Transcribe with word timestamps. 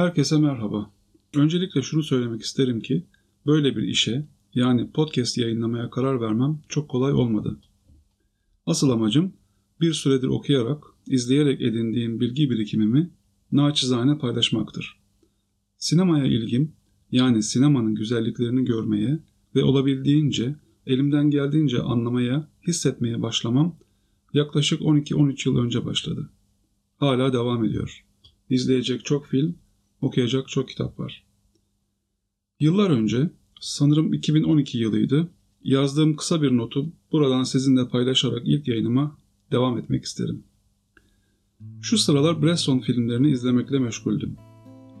Herkese 0.00 0.38
merhaba. 0.38 0.90
Öncelikle 1.34 1.82
şunu 1.82 2.02
söylemek 2.02 2.42
isterim 2.42 2.80
ki 2.80 3.06
böyle 3.46 3.76
bir 3.76 3.82
işe 3.82 4.26
yani 4.54 4.90
podcast 4.90 5.38
yayınlamaya 5.38 5.90
karar 5.90 6.20
vermem 6.20 6.60
çok 6.68 6.88
kolay 6.88 7.12
olmadı. 7.12 7.60
Asıl 8.66 8.90
amacım 8.90 9.32
bir 9.80 9.92
süredir 9.92 10.26
okuyarak, 10.26 10.84
izleyerek 11.06 11.60
edindiğim 11.60 12.20
bilgi 12.20 12.50
birikimimi 12.50 13.10
naçizane 13.52 14.18
paylaşmaktır. 14.18 15.00
Sinemaya 15.78 16.24
ilgim 16.24 16.72
yani 17.12 17.42
sinemanın 17.42 17.94
güzelliklerini 17.94 18.64
görmeye 18.64 19.18
ve 19.54 19.64
olabildiğince 19.64 20.54
elimden 20.86 21.30
geldiğince 21.30 21.82
anlamaya, 21.82 22.48
hissetmeye 22.66 23.22
başlamam 23.22 23.76
yaklaşık 24.32 24.80
12-13 24.80 25.48
yıl 25.48 25.56
önce 25.56 25.84
başladı. 25.84 26.30
Hala 26.96 27.32
devam 27.32 27.64
ediyor. 27.64 28.04
İzleyecek 28.50 29.04
çok 29.04 29.26
film, 29.26 29.56
okuyacak 30.00 30.48
çok 30.48 30.68
kitap 30.68 30.98
var. 30.98 31.24
Yıllar 32.60 32.90
önce, 32.90 33.30
sanırım 33.60 34.12
2012 34.12 34.78
yılıydı, 34.78 35.28
yazdığım 35.64 36.16
kısa 36.16 36.42
bir 36.42 36.56
notu 36.56 36.86
buradan 37.12 37.42
sizinle 37.42 37.88
paylaşarak 37.88 38.42
ilk 38.44 38.68
yayınıma 38.68 39.16
devam 39.52 39.78
etmek 39.78 40.04
isterim. 40.04 40.44
Şu 41.82 41.98
sıralar 41.98 42.42
Bresson 42.42 42.78
filmlerini 42.78 43.30
izlemekle 43.30 43.78
meşguldüm. 43.78 44.36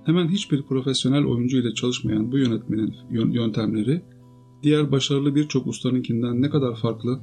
Hemen 0.04 0.28
hiçbir 0.28 0.62
profesyonel 0.62 1.24
oyuncu 1.24 1.58
ile 1.58 1.74
çalışmayan 1.74 2.32
bu 2.32 2.38
yönetmenin 2.38 2.94
yöntemleri 3.10 4.02
diğer 4.62 4.92
başarılı 4.92 5.34
birçok 5.34 5.66
ustanınkinden 5.66 6.42
ne 6.42 6.50
kadar 6.50 6.76
farklı, 6.76 7.20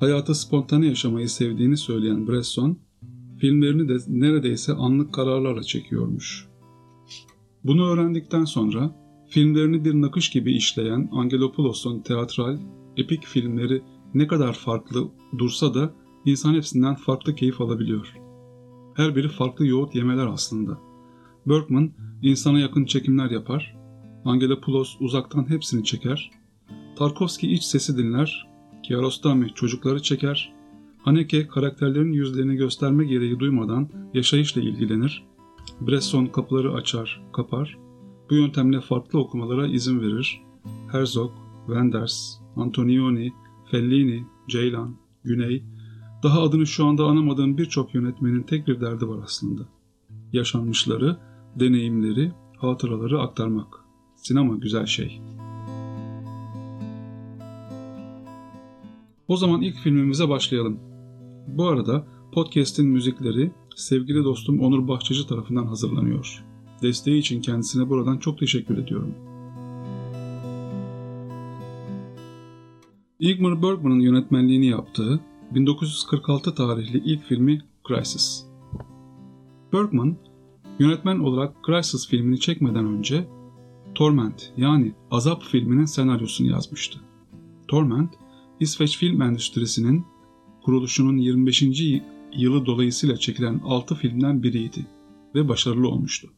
hayatı 0.00 0.34
spontane 0.34 0.86
yaşamayı 0.86 1.28
sevdiğini 1.28 1.76
söyleyen 1.76 2.28
Bresson, 2.28 2.78
filmlerini 3.40 3.88
de 3.88 3.96
neredeyse 4.08 4.72
anlık 4.72 5.14
kararlarla 5.14 5.62
çekiyormuş. 5.62 6.47
Bunu 7.68 7.86
öğrendikten 7.86 8.44
sonra 8.44 8.94
filmlerini 9.28 9.84
bir 9.84 9.94
nakış 9.94 10.30
gibi 10.30 10.52
işleyen 10.52 11.08
Angelopoulos'un 11.12 12.00
teatral, 12.00 12.58
epik 12.96 13.24
filmleri 13.24 13.82
ne 14.14 14.26
kadar 14.26 14.52
farklı 14.52 15.08
dursa 15.38 15.74
da 15.74 15.92
insan 16.24 16.54
hepsinden 16.54 16.94
farklı 16.94 17.34
keyif 17.34 17.60
alabiliyor. 17.60 18.14
Her 18.94 19.16
biri 19.16 19.28
farklı 19.28 19.66
yoğurt 19.66 19.94
yemeler 19.94 20.26
aslında. 20.26 20.78
Bergman 21.46 21.90
insana 22.22 22.58
yakın 22.58 22.84
çekimler 22.84 23.30
yapar, 23.30 23.76
Angelopoulos 24.24 24.96
uzaktan 25.00 25.50
hepsini 25.50 25.84
çeker, 25.84 26.30
Tarkovski 26.96 27.52
iç 27.52 27.62
sesi 27.62 27.96
dinler, 27.96 28.48
Kiarostami 28.82 29.54
çocukları 29.54 30.02
çeker, 30.02 30.52
Haneke 30.98 31.46
karakterlerin 31.46 32.12
yüzlerini 32.12 32.56
gösterme 32.56 33.04
gereği 33.04 33.38
duymadan 33.38 33.88
yaşayışla 34.14 34.60
ilgilenir, 34.60 35.24
Bresson 35.80 36.26
kapıları 36.26 36.74
açar, 36.74 37.22
kapar, 37.32 37.78
bu 38.30 38.34
yöntemle 38.34 38.80
farklı 38.80 39.18
okumalara 39.18 39.66
izin 39.66 40.00
verir. 40.00 40.42
Herzog, 40.92 41.32
Wenders, 41.66 42.38
Antonioni, 42.56 43.32
Fellini, 43.70 44.24
Ceylan, 44.48 44.96
Güney, 45.24 45.62
daha 46.22 46.42
adını 46.42 46.66
şu 46.66 46.86
anda 46.86 47.04
anamadığım 47.04 47.58
birçok 47.58 47.94
yönetmenin 47.94 48.42
tek 48.42 48.68
bir 48.68 48.80
derdi 48.80 49.08
var 49.08 49.18
aslında. 49.24 49.62
Yaşanmışları, 50.32 51.16
deneyimleri, 51.56 52.32
hatıraları 52.56 53.20
aktarmak. 53.20 53.84
Sinema 54.16 54.54
güzel 54.54 54.86
şey. 54.86 55.20
O 59.28 59.36
zaman 59.36 59.62
ilk 59.62 59.76
filmimize 59.76 60.28
başlayalım. 60.28 60.80
Bu 61.46 61.68
arada 61.68 62.06
podcast'in 62.32 62.86
müzikleri 62.86 63.50
sevgili 63.78 64.24
dostum 64.24 64.60
Onur 64.60 64.88
Bahçıcı 64.88 65.26
tarafından 65.26 65.66
hazırlanıyor. 65.66 66.44
Desteği 66.82 67.18
için 67.18 67.40
kendisine 67.40 67.88
buradan 67.88 68.18
çok 68.18 68.38
teşekkür 68.38 68.78
ediyorum. 68.78 69.14
Ingmar 73.20 73.62
Bergman'ın 73.62 74.00
yönetmenliğini 74.00 74.66
yaptığı 74.66 75.20
1946 75.54 76.54
tarihli 76.54 77.02
ilk 77.04 77.24
filmi 77.24 77.62
Crisis. 77.88 78.44
Bergman, 79.72 80.16
yönetmen 80.78 81.18
olarak 81.18 81.54
Crisis 81.66 82.08
filmini 82.08 82.40
çekmeden 82.40 82.86
önce 82.86 83.28
Torment 83.94 84.52
yani 84.56 84.94
Azap 85.10 85.42
filminin 85.42 85.84
senaryosunu 85.84 86.50
yazmıştı. 86.50 86.98
Torment, 87.68 88.10
İsveç 88.60 88.98
film 88.98 89.22
endüstrisinin 89.22 90.04
kuruluşunun 90.64 91.16
25. 91.16 91.62
yılı 92.36 92.66
dolayısıyla 92.66 93.16
çekilen 93.16 93.60
6 93.64 93.94
filmden 93.94 94.42
biriydi 94.42 94.86
ve 95.34 95.48
başarılı 95.48 95.88
olmuştu. 95.88 96.28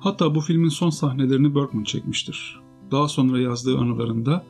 Hatta 0.00 0.34
bu 0.34 0.40
filmin 0.40 0.68
son 0.68 0.90
sahnelerini 0.90 1.54
Bergman 1.54 1.84
çekmiştir. 1.84 2.60
Daha 2.90 3.08
sonra 3.08 3.40
yazdığı 3.40 3.78
anılarında 3.78 4.44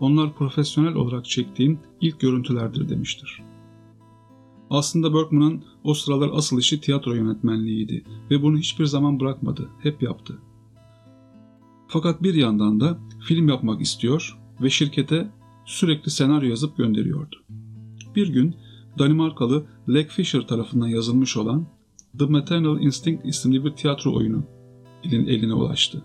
onlar 0.00 0.34
profesyonel 0.34 0.94
olarak 0.94 1.24
çektiğim 1.24 1.80
ilk 2.00 2.20
görüntülerdir 2.20 2.88
demiştir. 2.88 3.42
Aslında 4.70 5.14
Bergman'ın 5.14 5.64
o 5.84 5.94
sıralar 5.94 6.30
asıl 6.32 6.58
işi 6.58 6.80
tiyatro 6.80 7.14
yönetmenliğiydi 7.14 8.04
ve 8.30 8.42
bunu 8.42 8.58
hiçbir 8.58 8.84
zaman 8.84 9.20
bırakmadı, 9.20 9.68
hep 9.82 10.02
yaptı. 10.02 10.38
Fakat 11.88 12.22
bir 12.22 12.34
yandan 12.34 12.80
da 12.80 12.98
film 13.20 13.48
yapmak 13.48 13.80
istiyor 13.80 14.38
ve 14.62 14.70
şirkete 14.70 15.30
sürekli 15.66 16.10
senaryo 16.10 16.48
yazıp 16.48 16.76
gönderiyordu. 16.76 17.36
Bir 18.16 18.28
gün 18.28 18.56
Danimarkalı 18.98 19.66
Leg 19.88 20.08
Fisher 20.08 20.40
tarafından 20.40 20.88
yazılmış 20.88 21.36
olan 21.36 21.66
The 22.18 22.26
Maternal 22.26 22.80
Instinct 22.80 23.26
isimli 23.26 23.64
bir 23.64 23.70
tiyatro 23.70 24.14
oyunu 24.14 24.42
elin 25.04 25.26
eline 25.26 25.54
ulaştı. 25.54 26.04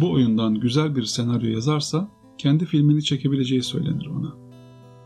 Bu 0.00 0.12
oyundan 0.12 0.54
güzel 0.54 0.96
bir 0.96 1.02
senaryo 1.02 1.50
yazarsa 1.50 2.08
kendi 2.38 2.64
filmini 2.64 3.04
çekebileceği 3.04 3.62
söylenir 3.62 4.06
ona. 4.06 4.34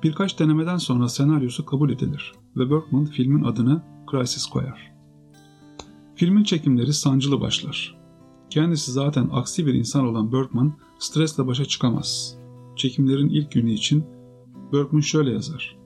Birkaç 0.03 0.39
denemeden 0.39 0.77
sonra 0.77 1.09
senaryosu 1.09 1.67
kabul 1.67 1.91
edilir 1.91 2.33
ve 2.57 2.71
Bergman 2.71 3.05
filmin 3.05 3.45
adını 3.45 3.83
Crisis 4.11 4.47
koyar. 4.47 4.93
Filmin 6.15 6.45
çekimleri 6.45 6.93
sancılı 6.93 7.41
başlar. 7.41 7.99
Kendisi 8.51 8.93
zaten 8.93 9.29
aksi 9.33 9.67
bir 9.67 9.75
insan 9.75 10.07
olan 10.07 10.33
Bergman 10.33 10.75
stresle 10.99 11.47
başa 11.47 11.65
çıkamaz. 11.65 12.39
Çekimlerin 12.77 13.29
ilk 13.29 13.53
günü 13.53 13.73
için 13.73 14.05
Bergman 14.75 15.01
şöyle 15.01 15.31
yazar. 15.31 15.77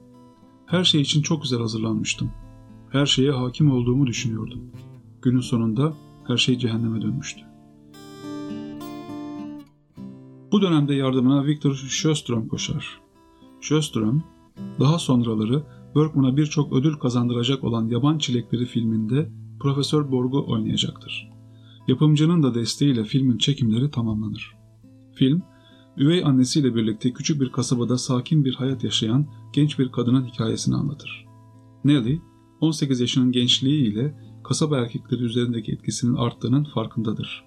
Her 0.66 0.84
şey 0.84 1.00
için 1.00 1.22
çok 1.22 1.42
güzel 1.42 1.60
hazırlanmıştım. 1.60 2.30
Her 2.90 3.06
şeye 3.06 3.30
hakim 3.30 3.70
olduğumu 3.70 4.06
düşünüyordum. 4.06 4.60
Günün 5.22 5.40
sonunda 5.40 5.94
her 6.26 6.36
şey 6.36 6.58
cehenneme 6.58 7.02
dönmüştü. 7.02 7.40
Bu 10.52 10.62
dönemde 10.62 10.94
yardımına 10.94 11.46
Victor 11.46 11.74
Sjöström 11.74 12.48
koşar. 12.48 13.00
Sjöström, 13.60 14.22
daha 14.80 14.98
sonraları 14.98 15.62
Bergman'a 15.96 16.36
birçok 16.36 16.72
ödül 16.72 16.94
kazandıracak 16.94 17.64
olan 17.64 17.88
Yaban 17.88 18.18
Çilekleri 18.18 18.66
filminde 18.66 19.30
Profesör 19.60 20.12
Borg'u 20.12 20.52
oynayacaktır. 20.52 21.30
Yapımcının 21.88 22.42
da 22.42 22.54
desteğiyle 22.54 23.04
filmin 23.04 23.38
çekimleri 23.38 23.90
tamamlanır. 23.90 24.56
Film, 25.14 25.42
üvey 25.98 26.24
annesiyle 26.24 26.74
birlikte 26.74 27.12
küçük 27.12 27.40
bir 27.40 27.52
kasabada 27.52 27.98
sakin 27.98 28.44
bir 28.44 28.54
hayat 28.54 28.84
yaşayan 28.84 29.26
genç 29.52 29.78
bir 29.78 29.92
kadının 29.92 30.24
hikayesini 30.24 30.74
anlatır. 30.74 31.26
Nelly, 31.84 32.20
18 32.60 33.00
yaşının 33.00 33.32
gençliği 33.32 33.92
ile 33.92 34.14
kasaba 34.44 34.78
erkekleri 34.78 35.22
üzerindeki 35.22 35.72
etkisinin 35.72 36.14
arttığının 36.14 36.64
farkındadır. 36.64 37.44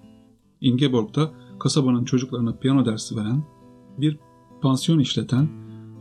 Ingeborg 0.60 1.14
da 1.14 1.32
kasabanın 1.60 2.04
çocuklarına 2.04 2.56
piyano 2.56 2.86
dersi 2.86 3.16
veren, 3.16 3.44
bir 3.98 4.18
pansiyon 4.62 4.98
işleten 4.98 5.48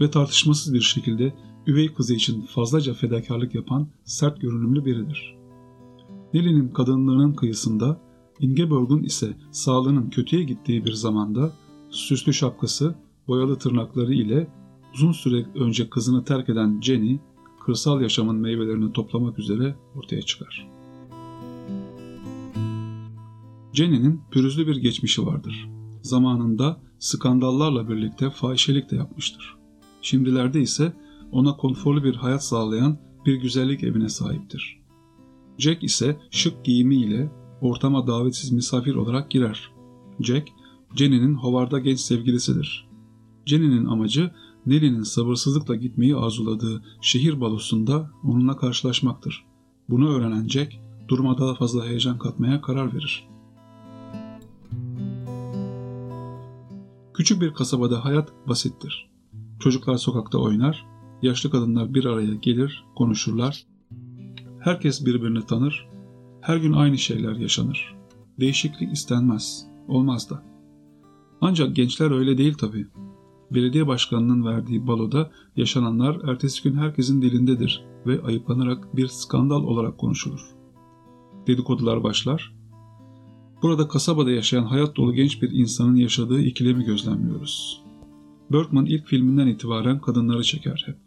ve 0.01 0.11
tartışmasız 0.11 0.73
bir 0.73 0.81
şekilde 0.81 1.33
üvey 1.67 1.93
kızı 1.93 2.13
için 2.13 2.41
fazlaca 2.41 2.93
fedakarlık 2.93 3.55
yapan 3.55 3.87
sert 4.03 4.41
görünümlü 4.41 4.85
biridir. 4.85 5.35
Nelly'nin 6.33 6.69
kadınlığının 6.69 7.33
kıyısında, 7.33 8.01
Ingeborg'un 8.39 9.03
ise 9.03 9.37
sağlığının 9.51 10.09
kötüye 10.09 10.43
gittiği 10.43 10.85
bir 10.85 10.93
zamanda 10.93 11.51
süslü 11.91 12.33
şapkası, 12.33 12.95
boyalı 13.27 13.57
tırnakları 13.57 14.13
ile 14.13 14.47
uzun 14.93 15.11
süre 15.11 15.45
önce 15.55 15.89
kızını 15.89 16.25
terk 16.25 16.49
eden 16.49 16.81
Jenny, 16.81 17.19
kırsal 17.65 18.01
yaşamın 18.01 18.35
meyvelerini 18.35 18.93
toplamak 18.93 19.39
üzere 19.39 19.75
ortaya 19.95 20.21
çıkar. 20.21 20.67
Jenny'nin 23.73 24.21
pürüzlü 24.31 24.67
bir 24.67 24.75
geçmişi 24.75 25.25
vardır. 25.25 25.69
Zamanında 26.01 26.81
skandallarla 26.99 27.89
birlikte 27.89 28.29
fahişelik 28.29 28.91
de 28.91 28.95
yapmıştır. 28.95 29.55
Şimdilerde 30.01 30.61
ise 30.61 30.93
ona 31.31 31.57
konforlu 31.57 32.03
bir 32.03 32.15
hayat 32.15 32.43
sağlayan 32.43 32.97
bir 33.25 33.35
güzellik 33.35 33.83
evine 33.83 34.09
sahiptir. 34.09 34.81
Jack 35.57 35.83
ise 35.83 36.19
şık 36.31 36.65
giyimiyle 36.65 37.31
ortama 37.61 38.07
davetsiz 38.07 38.51
misafir 38.51 38.95
olarak 38.95 39.31
girer. 39.31 39.71
Jack, 40.19 40.49
Jenny'nin 40.95 41.33
hovarda 41.33 41.79
genç 41.79 41.99
sevgilisidir. 41.99 42.87
Jenny'nin 43.45 43.85
amacı 43.85 44.31
Nelly'nin 44.65 45.03
sabırsızlıkla 45.03 45.75
gitmeyi 45.75 46.15
arzuladığı 46.15 46.83
şehir 47.01 47.41
balosunda 47.41 48.11
onunla 48.23 48.57
karşılaşmaktır. 48.57 49.45
Bunu 49.89 50.09
öğrenen 50.09 50.47
Jack, 50.47 50.73
duruma 51.07 51.37
daha 51.37 51.55
fazla 51.55 51.85
heyecan 51.85 52.17
katmaya 52.17 52.61
karar 52.61 52.93
verir. 52.93 53.27
Küçük 57.13 57.41
bir 57.41 57.53
kasabada 57.53 58.05
hayat 58.05 58.33
basittir. 58.47 59.09
Çocuklar 59.59 59.97
sokakta 59.97 60.37
oynar, 60.37 60.85
yaşlı 61.21 61.51
kadınlar 61.51 61.93
bir 61.93 62.05
araya 62.05 62.33
gelir, 62.33 62.83
konuşurlar. 62.95 63.65
Herkes 64.59 65.05
birbirini 65.05 65.45
tanır, 65.45 65.87
her 66.41 66.57
gün 66.57 66.73
aynı 66.73 66.97
şeyler 66.97 67.35
yaşanır. 67.35 67.95
Değişiklik 68.39 68.93
istenmez, 68.93 69.67
olmaz 69.87 70.29
da. 70.29 70.50
Ancak 71.41 71.75
gençler 71.75 72.11
öyle 72.11 72.37
değil 72.37 72.53
tabii. 72.53 72.87
Belediye 73.51 73.87
başkanının 73.87 74.45
verdiği 74.45 74.87
baloda 74.87 75.31
yaşananlar 75.55 76.29
ertesi 76.29 76.63
gün 76.63 76.77
herkesin 76.77 77.21
dilindedir 77.21 77.83
ve 78.05 78.21
ayıplanarak 78.23 78.95
bir 78.95 79.07
skandal 79.07 79.63
olarak 79.63 79.97
konuşulur. 79.97 80.41
Dedikodular 81.47 82.03
başlar. 82.03 82.55
Burada 83.61 83.87
kasabada 83.87 84.31
yaşayan 84.31 84.63
hayat 84.63 84.95
dolu 84.95 85.13
genç 85.13 85.41
bir 85.41 85.51
insanın 85.51 85.95
yaşadığı 85.95 86.41
ikilemi 86.41 86.83
gözlemliyoruz. 86.83 87.83
Bergman 88.51 88.85
ilk 88.85 89.07
filminden 89.07 89.47
itibaren 89.47 89.99
kadınları 89.99 90.43
çeker 90.43 90.83
hep. 90.87 90.97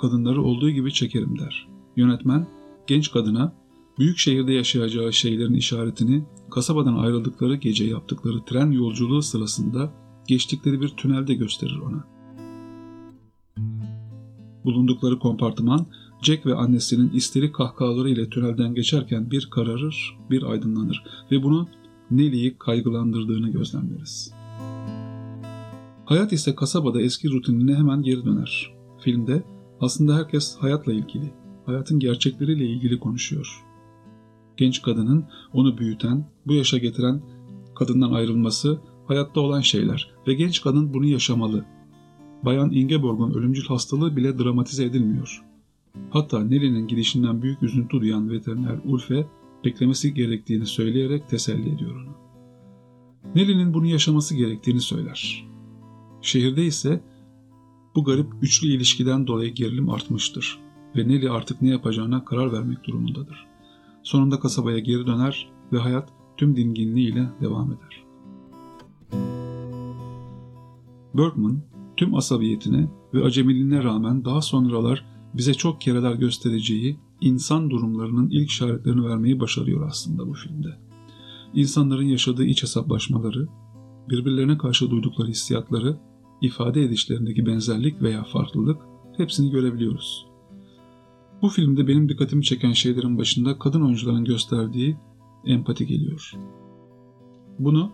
Kadınları 0.00 0.42
olduğu 0.42 0.70
gibi 0.70 0.92
çekerim 0.92 1.38
der. 1.38 1.68
Yönetmen 1.96 2.46
genç 2.86 3.12
kadına 3.12 3.52
büyük 4.00 4.18
şehirde 4.18 4.52
yaşayacağı 4.52 5.12
şeylerin 5.12 5.54
işaretini 5.54 6.24
kasabadan 6.50 6.94
ayrıldıkları 6.94 7.56
gece 7.56 7.84
yaptıkları 7.84 8.44
tren 8.44 8.70
yolculuğu 8.70 9.22
sırasında 9.22 9.92
geçtikleri 10.28 10.80
bir 10.80 10.88
tünelde 10.88 11.34
gösterir 11.34 11.78
ona. 11.78 12.04
Bulundukları 14.64 15.18
kompartıman 15.18 15.86
Jack 16.22 16.46
ve 16.46 16.54
annesinin 16.54 17.10
isteri 17.10 17.52
kahkahaları 17.52 18.10
ile 18.10 18.30
tünelden 18.30 18.74
geçerken 18.74 19.30
bir 19.30 19.48
kararır, 19.50 20.18
bir 20.30 20.42
aydınlanır 20.42 21.04
ve 21.30 21.42
bunu 21.42 21.68
Nelly'yi 22.10 22.58
kaygılandırdığını 22.58 23.48
gözlemleriz. 23.50 24.32
Hayat 26.04 26.32
ise 26.32 26.54
kasabada 26.54 27.00
eski 27.00 27.30
rutinine 27.30 27.74
hemen 27.74 28.02
geri 28.02 28.24
döner. 28.24 28.74
Filmde 29.00 29.42
aslında 29.80 30.16
herkes 30.16 30.56
hayatla 30.56 30.92
ilgili, 30.92 31.32
hayatın 31.66 31.98
gerçekleriyle 31.98 32.66
ilgili 32.66 32.98
konuşuyor. 32.98 33.69
Genç 34.60 34.82
kadının 34.82 35.24
onu 35.52 35.78
büyüten, 35.78 36.24
bu 36.46 36.52
yaşa 36.52 36.78
getiren 36.78 37.22
kadından 37.74 38.12
ayrılması 38.12 38.80
hayatta 39.06 39.40
olan 39.40 39.60
şeyler 39.60 40.10
ve 40.26 40.34
genç 40.34 40.60
kadın 40.62 40.94
bunu 40.94 41.06
yaşamalı. 41.06 41.64
Bayan 42.42 42.72
Ingeborg'un 42.72 43.34
ölümcül 43.34 43.64
hastalığı 43.64 44.16
bile 44.16 44.38
dramatize 44.38 44.84
edilmiyor. 44.84 45.44
Hatta 46.10 46.44
Nelly'nin 46.44 46.88
gidişinden 46.88 47.42
büyük 47.42 47.62
üzüntü 47.62 48.00
duyan 48.00 48.30
veteriner 48.30 48.78
Ulfe 48.84 49.26
beklemesi 49.64 50.14
gerektiğini 50.14 50.66
söyleyerek 50.66 51.28
teselli 51.28 51.74
ediyor 51.74 51.96
onu. 51.96 52.14
Nelly'nin 53.34 53.74
bunu 53.74 53.86
yaşaması 53.86 54.36
gerektiğini 54.36 54.80
söyler. 54.80 55.46
Şehirde 56.22 56.64
ise 56.64 57.00
bu 57.94 58.04
garip 58.04 58.26
üçlü 58.42 58.68
ilişkiden 58.68 59.26
dolayı 59.26 59.54
gerilim 59.54 59.90
artmıştır 59.90 60.58
ve 60.96 61.08
Nelly 61.08 61.30
artık 61.30 61.62
ne 61.62 61.68
yapacağına 61.68 62.24
karar 62.24 62.52
vermek 62.52 62.84
durumundadır. 62.84 63.49
Sonunda 64.02 64.40
kasabaya 64.40 64.78
geri 64.78 65.06
döner 65.06 65.50
ve 65.72 65.78
hayat 65.78 66.08
tüm 66.36 66.56
dinginliğiyle 66.56 67.28
devam 67.40 67.72
eder. 67.72 68.04
Bergman 71.14 71.62
tüm 71.96 72.14
asabiyetine 72.14 72.88
ve 73.14 73.24
acemiliğine 73.24 73.84
rağmen 73.84 74.24
daha 74.24 74.42
sonralar 74.42 75.04
bize 75.34 75.54
çok 75.54 75.80
kereler 75.80 76.14
göstereceği 76.14 76.98
insan 77.20 77.70
durumlarının 77.70 78.30
ilk 78.30 78.50
işaretlerini 78.50 79.04
vermeyi 79.04 79.40
başarıyor 79.40 79.88
aslında 79.88 80.28
bu 80.28 80.34
filmde. 80.34 80.68
İnsanların 81.54 82.04
yaşadığı 82.04 82.44
iç 82.44 82.62
hesaplaşmaları, 82.62 83.48
birbirlerine 84.10 84.58
karşı 84.58 84.90
duydukları 84.90 85.28
hissiyatları, 85.28 85.96
ifade 86.40 86.82
edişlerindeki 86.82 87.46
benzerlik 87.46 88.02
veya 88.02 88.24
farklılık 88.24 88.80
hepsini 89.16 89.50
görebiliyoruz. 89.50 90.29
Bu 91.42 91.48
filmde 91.48 91.88
benim 91.88 92.08
dikkatimi 92.08 92.44
çeken 92.44 92.72
şeylerin 92.72 93.18
başında 93.18 93.58
kadın 93.58 93.82
oyuncuların 93.82 94.24
gösterdiği 94.24 94.96
empati 95.44 95.86
geliyor. 95.86 96.32
Bunu 97.58 97.92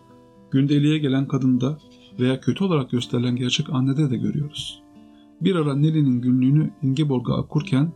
gündeliğe 0.50 0.98
gelen 0.98 1.28
kadında 1.28 1.78
veya 2.18 2.40
kötü 2.40 2.64
olarak 2.64 2.90
gösterilen 2.90 3.36
gerçek 3.36 3.70
annede 3.70 4.10
de 4.10 4.16
görüyoruz. 4.16 4.82
Bir 5.40 5.54
ara 5.54 5.76
Nelly'nin 5.76 6.20
günlüğünü 6.20 6.70
Ingeborg'a 6.82 7.36
okurken 7.36 7.92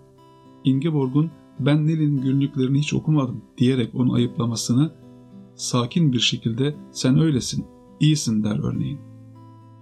Ingeborg'un 0.64 1.30
ben 1.60 1.86
Nelly'nin 1.86 2.22
günlüklerini 2.22 2.78
hiç 2.78 2.94
okumadım 2.94 3.44
diyerek 3.58 3.94
onu 3.94 4.12
ayıplamasını 4.12 4.92
sakin 5.54 6.12
bir 6.12 6.20
şekilde 6.20 6.76
sen 6.92 7.18
öylesin, 7.18 7.64
iyisin 8.00 8.44
der 8.44 8.58
örneğin. 8.58 8.98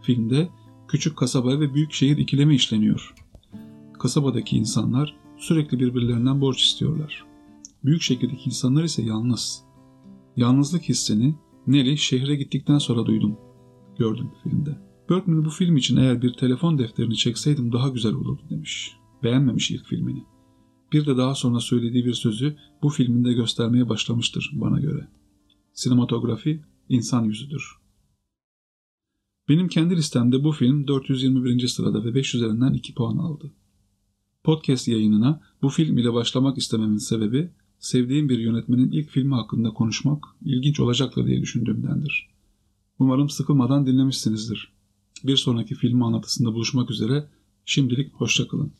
Filmde 0.02 0.48
küçük 0.88 1.16
kasaba 1.16 1.60
ve 1.60 1.74
büyük 1.74 1.92
şehir 1.92 2.16
ikilemi 2.16 2.54
işleniyor. 2.54 3.14
Kasabadaki 3.98 4.56
insanlar 4.56 5.16
sürekli 5.38 5.78
birbirlerinden 5.78 6.40
borç 6.40 6.62
istiyorlar. 6.62 7.24
Büyük 7.84 8.02
şehirdeki 8.02 8.44
insanlar 8.46 8.84
ise 8.84 9.02
yalnız. 9.02 9.62
Yalnızlık 10.36 10.82
hissini 10.82 11.34
Nelly 11.66 11.96
şehre 11.96 12.34
gittikten 12.34 12.78
sonra 12.78 13.06
duydum. 13.06 13.36
Gördüm 13.98 14.30
filmde. 14.42 14.78
Bergman 15.10 15.44
bu 15.44 15.50
film 15.50 15.76
için 15.76 15.96
eğer 15.96 16.22
bir 16.22 16.32
telefon 16.32 16.78
defterini 16.78 17.16
çekseydim 17.16 17.72
daha 17.72 17.88
güzel 17.88 18.14
olurdu 18.14 18.42
demiş. 18.50 18.96
Beğenmemiş 19.22 19.70
ilk 19.70 19.84
filmini. 19.84 20.24
Bir 20.92 21.06
de 21.06 21.16
daha 21.16 21.34
sonra 21.34 21.60
söylediği 21.60 22.04
bir 22.04 22.14
sözü 22.14 22.56
bu 22.82 22.88
filminde 22.88 23.32
göstermeye 23.32 23.88
başlamıştır 23.88 24.50
bana 24.54 24.80
göre. 24.80 25.08
Sinematografi 25.72 26.64
insan 26.88 27.24
yüzüdür. 27.24 27.78
Benim 29.48 29.68
kendi 29.68 29.96
listemde 29.96 30.44
bu 30.44 30.52
film 30.52 30.88
421. 30.88 31.68
sırada 31.68 32.04
ve 32.04 32.14
5 32.14 32.34
üzerinden 32.34 32.72
2 32.72 32.94
puan 32.94 33.16
aldı. 33.16 33.52
Podcast 34.44 34.88
yayınına 34.88 35.40
bu 35.62 35.68
film 35.68 35.98
ile 35.98 36.12
başlamak 36.12 36.58
istememin 36.58 36.96
sebebi 36.96 37.50
sevdiğim 37.78 38.28
bir 38.28 38.38
yönetmenin 38.38 38.90
ilk 38.90 39.10
filmi 39.10 39.34
hakkında 39.34 39.70
konuşmak 39.70 40.24
ilginç 40.44 40.80
olacaktır 40.80 41.26
diye 41.26 41.40
düşündüğümdendir. 41.40 42.28
Umarım 42.98 43.30
sıkılmadan 43.30 43.86
dinlemişsinizdir. 43.86 44.72
Bir 45.24 45.36
sonraki 45.36 45.74
film 45.74 46.02
anlatısında 46.02 46.54
buluşmak 46.54 46.90
üzere. 46.90 47.28
Şimdilik 47.64 48.12
hoşçakalın. 48.12 48.72